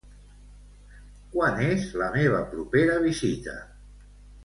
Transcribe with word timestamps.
Quan 1.35 1.61
és 1.67 1.87
la 2.03 2.09
meva 2.17 2.43
propera 2.57 2.99
visita? 3.09 3.59